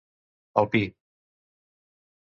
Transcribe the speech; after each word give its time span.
El 0.61 0.65
pi. 0.73 0.83